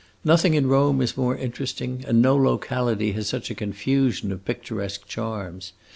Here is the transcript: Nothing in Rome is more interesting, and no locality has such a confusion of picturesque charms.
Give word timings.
Nothing 0.25 0.55
in 0.55 0.65
Rome 0.65 0.99
is 0.99 1.15
more 1.15 1.37
interesting, 1.37 2.03
and 2.07 2.23
no 2.23 2.35
locality 2.35 3.11
has 3.11 3.27
such 3.27 3.51
a 3.51 3.53
confusion 3.53 4.31
of 4.31 4.43
picturesque 4.45 5.05
charms. 5.07 5.73